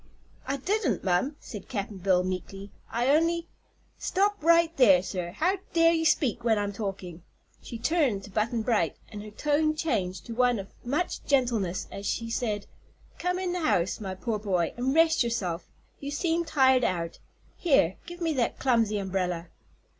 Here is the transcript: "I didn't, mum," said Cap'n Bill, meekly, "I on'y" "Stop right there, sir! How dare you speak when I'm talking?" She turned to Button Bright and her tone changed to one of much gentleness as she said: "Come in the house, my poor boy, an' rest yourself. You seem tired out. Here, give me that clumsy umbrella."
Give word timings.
"I 0.47 0.57
didn't, 0.57 1.03
mum," 1.03 1.35
said 1.39 1.69
Cap'n 1.69 1.99
Bill, 1.99 2.23
meekly, 2.23 2.71
"I 2.89 3.15
on'y" 3.15 3.45
"Stop 4.09 4.43
right 4.43 4.75
there, 4.75 5.03
sir! 5.03 5.29
How 5.33 5.57
dare 5.73 5.91
you 5.91 6.05
speak 6.05 6.43
when 6.43 6.57
I'm 6.57 6.73
talking?" 6.73 7.21
She 7.61 7.77
turned 7.77 8.23
to 8.23 8.31
Button 8.31 8.63
Bright 8.63 8.95
and 9.09 9.21
her 9.21 9.29
tone 9.29 9.75
changed 9.75 10.25
to 10.25 10.33
one 10.33 10.57
of 10.57 10.73
much 10.83 11.23
gentleness 11.25 11.87
as 11.91 12.07
she 12.07 12.31
said: 12.31 12.65
"Come 13.19 13.37
in 13.37 13.51
the 13.53 13.59
house, 13.59 13.99
my 13.99 14.15
poor 14.15 14.39
boy, 14.39 14.73
an' 14.75 14.91
rest 14.95 15.21
yourself. 15.23 15.67
You 15.99 16.09
seem 16.09 16.45
tired 16.45 16.83
out. 16.83 17.19
Here, 17.55 17.97
give 18.07 18.21
me 18.21 18.33
that 18.33 18.57
clumsy 18.57 18.97
umbrella." 18.97 19.49